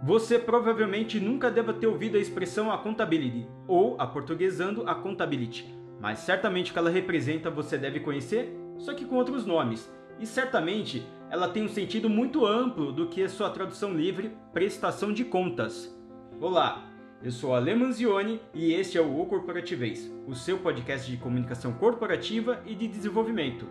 Você 0.00 0.38
provavelmente 0.38 1.18
nunca 1.18 1.50
deva 1.50 1.72
ter 1.72 1.88
ouvido 1.88 2.16
a 2.16 2.20
expressão 2.20 2.70
accountability, 2.70 3.48
ou, 3.66 4.00
aportuguesando, 4.00 4.88
accountability, 4.88 5.66
mas 6.00 6.20
certamente 6.20 6.72
que 6.72 6.78
ela 6.78 6.88
representa 6.88 7.50
você 7.50 7.76
deve 7.76 7.98
conhecer, 7.98 8.56
só 8.78 8.94
que 8.94 9.04
com 9.04 9.16
outros 9.16 9.44
nomes. 9.44 9.92
E 10.20 10.24
certamente 10.24 11.04
ela 11.28 11.48
tem 11.48 11.64
um 11.64 11.68
sentido 11.68 12.08
muito 12.08 12.46
amplo 12.46 12.92
do 12.92 13.08
que 13.08 13.24
a 13.24 13.28
sua 13.28 13.50
tradução 13.50 13.92
livre, 13.92 14.30
prestação 14.52 15.12
de 15.12 15.24
contas. 15.24 15.92
Olá, 16.40 16.84
eu 17.20 17.32
sou 17.32 17.52
Ale 17.52 17.74
Manzioni 17.74 18.40
e 18.54 18.72
este 18.72 18.96
é 18.96 19.00
o 19.00 19.20
O 19.20 19.26
Corporativez, 19.26 20.08
o 20.28 20.34
seu 20.34 20.58
podcast 20.58 21.10
de 21.10 21.16
comunicação 21.16 21.72
corporativa 21.72 22.62
e 22.64 22.72
de 22.72 22.86
desenvolvimento. 22.86 23.66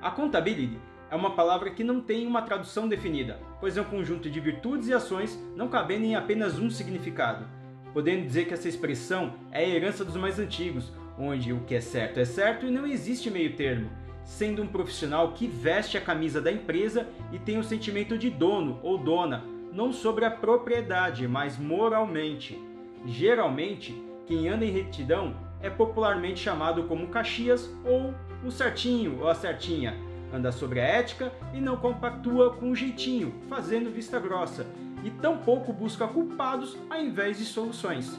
A 0.00 0.10
contabilidade 0.10 0.80
é 1.10 1.14
uma 1.14 1.34
palavra 1.34 1.70
que 1.70 1.84
não 1.84 2.00
tem 2.00 2.26
uma 2.26 2.40
tradução 2.40 2.88
definida, 2.88 3.38
pois 3.62 3.76
é 3.76 3.80
um 3.80 3.84
conjunto 3.84 4.28
de 4.28 4.40
virtudes 4.40 4.88
e 4.88 4.92
ações 4.92 5.40
não 5.54 5.68
cabendo 5.68 6.04
em 6.04 6.16
apenas 6.16 6.58
um 6.58 6.68
significado. 6.68 7.46
Podendo 7.94 8.26
dizer 8.26 8.46
que 8.46 8.54
essa 8.54 8.68
expressão 8.68 9.34
é 9.52 9.60
a 9.60 9.68
herança 9.68 10.04
dos 10.04 10.16
mais 10.16 10.40
antigos, 10.40 10.92
onde 11.16 11.52
o 11.52 11.60
que 11.60 11.76
é 11.76 11.80
certo 11.80 12.18
é 12.18 12.24
certo 12.24 12.66
e 12.66 12.72
não 12.72 12.84
existe 12.84 13.30
meio 13.30 13.54
termo, 13.54 13.88
sendo 14.24 14.64
um 14.64 14.66
profissional 14.66 15.30
que 15.30 15.46
veste 15.46 15.96
a 15.96 16.00
camisa 16.00 16.40
da 16.40 16.50
empresa 16.50 17.06
e 17.30 17.38
tem 17.38 17.56
o 17.56 17.62
sentimento 17.62 18.18
de 18.18 18.30
dono 18.30 18.80
ou 18.82 18.98
dona, 18.98 19.44
não 19.72 19.92
sobre 19.92 20.24
a 20.24 20.30
propriedade, 20.30 21.28
mas 21.28 21.56
moralmente. 21.56 22.60
Geralmente, 23.06 23.94
quem 24.26 24.48
anda 24.48 24.64
em 24.64 24.72
retidão 24.72 25.36
é 25.60 25.70
popularmente 25.70 26.40
chamado 26.40 26.82
como 26.88 27.06
Caxias 27.06 27.72
ou 27.84 28.12
o 28.44 28.50
certinho 28.50 29.20
ou 29.20 29.28
a 29.28 29.36
certinha 29.36 29.96
anda 30.32 30.50
sobre 30.50 30.80
a 30.80 30.84
ética 30.84 31.32
e 31.52 31.60
não 31.60 31.76
compactua 31.76 32.54
com 32.54 32.70
o 32.70 32.76
jeitinho, 32.76 33.34
fazendo 33.48 33.90
vista 33.90 34.18
grossa, 34.18 34.66
e 35.04 35.10
tampouco 35.10 35.72
busca 35.72 36.06
culpados 36.06 36.76
ao 36.88 37.00
invés 37.00 37.38
de 37.38 37.44
soluções. 37.44 38.18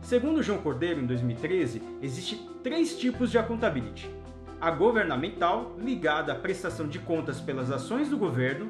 Segundo 0.00 0.42
João 0.42 0.58
Cordeiro, 0.58 1.00
em 1.00 1.06
2013, 1.06 1.82
existem 2.00 2.40
três 2.62 2.98
tipos 2.98 3.30
de 3.30 3.38
accountability. 3.38 4.10
A 4.60 4.70
governamental, 4.70 5.76
ligada 5.78 6.32
à 6.32 6.34
prestação 6.34 6.88
de 6.88 6.98
contas 6.98 7.40
pelas 7.40 7.70
ações 7.70 8.08
do 8.08 8.16
governo, 8.16 8.68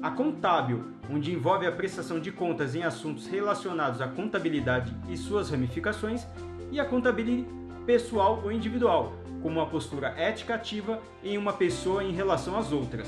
a 0.00 0.10
contábil, 0.10 0.92
onde 1.10 1.32
envolve 1.32 1.66
a 1.66 1.72
prestação 1.72 2.20
de 2.20 2.30
contas 2.30 2.74
em 2.74 2.82
assuntos 2.82 3.26
relacionados 3.26 4.00
à 4.00 4.08
contabilidade 4.08 4.94
e 5.08 5.16
suas 5.16 5.50
ramificações, 5.50 6.26
e 6.70 6.78
a 6.80 6.84
contabilidade 6.84 7.48
pessoal 7.84 8.42
ou 8.44 8.50
individual, 8.50 9.12
como 9.46 9.60
uma 9.60 9.66
postura 9.68 10.12
ética 10.16 10.56
ativa 10.56 11.00
em 11.22 11.38
uma 11.38 11.52
pessoa 11.52 12.02
em 12.02 12.10
relação 12.10 12.58
às 12.58 12.72
outras, 12.72 13.06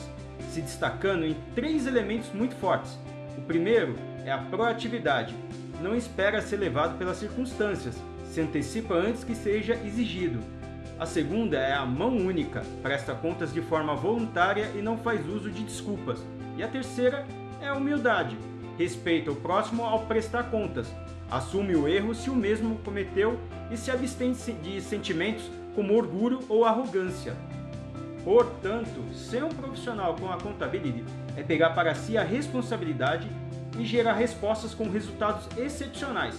se 0.52 0.60
destacando 0.60 1.24
em 1.24 1.34
três 1.52 1.84
elementos 1.84 2.30
muito 2.32 2.54
fortes. 2.54 2.96
O 3.36 3.40
primeiro 3.40 3.96
é 4.24 4.30
a 4.30 4.38
proatividade. 4.38 5.34
Não 5.82 5.96
espera 5.96 6.40
ser 6.40 6.58
levado 6.58 6.96
pelas 6.96 7.16
circunstâncias, 7.16 8.00
se 8.24 8.40
antecipa 8.40 8.94
antes 8.94 9.24
que 9.24 9.34
seja 9.34 9.74
exigido. 9.84 10.38
A 10.96 11.06
segunda 11.06 11.58
é 11.58 11.74
a 11.74 11.84
mão 11.84 12.16
única, 12.16 12.62
presta 12.84 13.16
contas 13.16 13.52
de 13.52 13.60
forma 13.60 13.96
voluntária 13.96 14.70
e 14.76 14.80
não 14.80 14.96
faz 14.96 15.28
uso 15.28 15.50
de 15.50 15.64
desculpas. 15.64 16.20
E 16.56 16.62
a 16.62 16.68
terceira 16.68 17.26
é 17.60 17.66
a 17.66 17.74
humildade, 17.74 18.38
respeita 18.78 19.32
o 19.32 19.36
próximo 19.36 19.82
ao 19.82 20.06
prestar 20.06 20.44
contas, 20.52 20.86
assume 21.28 21.74
o 21.74 21.88
erro 21.88 22.14
se 22.14 22.30
o 22.30 22.36
mesmo 22.36 22.76
cometeu 22.84 23.40
e 23.72 23.76
se 23.76 23.90
abstém 23.90 24.32
de 24.62 24.80
sentimentos 24.80 25.57
como 25.74 25.94
orgulho 25.94 26.40
ou 26.48 26.64
arrogância. 26.64 27.36
Portanto, 28.24 29.02
ser 29.14 29.44
um 29.44 29.48
profissional 29.48 30.14
com 30.14 30.30
a 30.30 30.36
contabilidade 30.36 31.04
é 31.36 31.42
pegar 31.42 31.70
para 31.70 31.94
si 31.94 32.18
a 32.18 32.22
responsabilidade 32.22 33.28
e 33.78 33.84
gerar 33.84 34.14
respostas 34.14 34.74
com 34.74 34.90
resultados 34.90 35.48
excepcionais. 35.56 36.38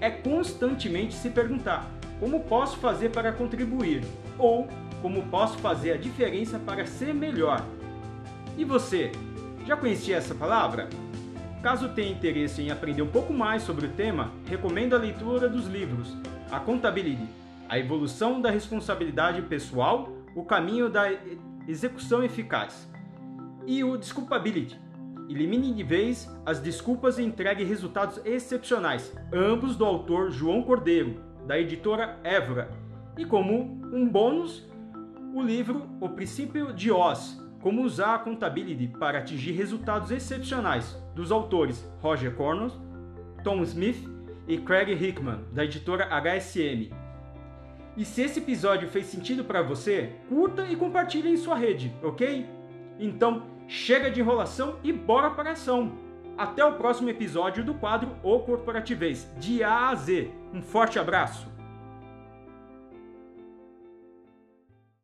É 0.00 0.10
constantemente 0.10 1.14
se 1.14 1.30
perguntar: 1.30 1.88
como 2.20 2.40
posso 2.40 2.76
fazer 2.78 3.10
para 3.10 3.32
contribuir? 3.32 4.04
Ou 4.38 4.68
como 5.00 5.22
posso 5.24 5.58
fazer 5.58 5.92
a 5.92 5.96
diferença 5.96 6.58
para 6.58 6.86
ser 6.86 7.14
melhor? 7.14 7.64
E 8.58 8.64
você, 8.64 9.12
já 9.66 9.76
conhecia 9.76 10.16
essa 10.16 10.34
palavra? 10.34 10.88
Caso 11.62 11.88
tenha 11.90 12.12
interesse 12.12 12.60
em 12.60 12.70
aprender 12.70 13.02
um 13.02 13.08
pouco 13.08 13.32
mais 13.32 13.62
sobre 13.62 13.86
o 13.86 13.90
tema, 13.90 14.30
recomendo 14.46 14.94
a 14.94 14.98
leitura 14.98 15.48
dos 15.48 15.66
livros 15.66 16.14
A 16.50 16.60
Contabilidade 16.60 17.43
a 17.68 17.78
evolução 17.78 18.40
da 18.40 18.50
responsabilidade 18.50 19.42
pessoal, 19.42 20.08
o 20.34 20.44
caminho 20.44 20.90
da 20.90 21.08
execução 21.66 22.22
eficaz. 22.22 22.88
E 23.66 23.82
o 23.82 23.96
Desculpability. 23.96 24.78
Elimine 25.28 25.72
de 25.72 25.82
vez 25.82 26.30
as 26.44 26.60
desculpas 26.60 27.18
e 27.18 27.22
entregue 27.22 27.64
resultados 27.64 28.20
excepcionais, 28.26 29.12
ambos 29.32 29.74
do 29.74 29.84
autor 29.84 30.30
João 30.30 30.62
Cordeiro, 30.62 31.16
da 31.46 31.58
editora 31.58 32.18
Évora. 32.22 32.70
E 33.16 33.24
como 33.24 33.80
um 33.92 34.06
bônus, 34.06 34.68
o 35.34 35.40
livro 35.40 35.88
O 36.00 36.10
Princípio 36.10 36.74
de 36.74 36.90
Oz, 36.90 37.42
como 37.62 37.82
usar 37.82 38.16
a 38.16 38.18
contabilidade 38.18 38.88
para 38.98 39.18
atingir 39.18 39.52
resultados 39.52 40.10
excepcionais, 40.10 40.94
dos 41.14 41.32
autores 41.32 41.88
Roger 42.00 42.34
Cornus, 42.34 42.78
Tom 43.42 43.62
Smith 43.62 44.06
e 44.46 44.58
Craig 44.58 44.92
Hickman, 44.92 45.40
da 45.52 45.64
editora 45.64 46.06
HSM. 46.10 47.03
E 47.96 48.04
se 48.04 48.22
esse 48.22 48.40
episódio 48.40 48.88
fez 48.88 49.06
sentido 49.06 49.44
para 49.44 49.62
você, 49.62 50.12
curta 50.28 50.66
e 50.68 50.74
compartilhe 50.74 51.30
em 51.30 51.36
sua 51.36 51.54
rede, 51.54 51.94
ok? 52.02 52.46
Então, 52.98 53.46
chega 53.68 54.10
de 54.10 54.20
enrolação 54.20 54.78
e 54.82 54.92
bora 54.92 55.30
para 55.30 55.52
ação! 55.52 55.92
Até 56.36 56.64
o 56.64 56.72
próximo 56.72 57.08
episódio 57.08 57.64
do 57.64 57.74
quadro 57.74 58.16
O 58.22 58.40
Corporativez, 58.40 59.28
de 59.38 59.62
A 59.62 59.90
a 59.90 59.94
Z. 59.94 60.32
Um 60.52 60.60
forte 60.60 60.98
abraço! 60.98 61.53